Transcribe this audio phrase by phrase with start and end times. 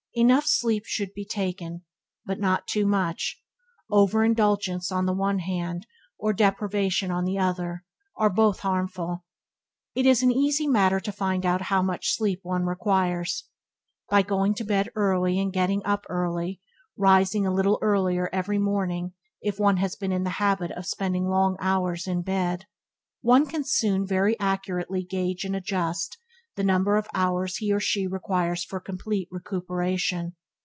[0.13, 1.83] Enough sleep should be taken,
[2.25, 3.41] but not too much,
[3.89, 5.87] over indulgence on the one hand,
[6.19, 7.85] or deprivation on the other,
[8.17, 9.23] are both harmful.
[9.95, 13.45] It is an easy matter to find out how much sleep one requires.
[14.09, 16.59] By going to bed early, and getting up early
[16.97, 21.29] (rising a little earlier every morning if one has been in the habit of spending
[21.29, 22.67] long hours in bed),
[23.21, 23.63] one can
[24.05, 26.17] very soon accurately gauge and adjust
[26.57, 30.35] the number of hours he or she requires for complete recuperation.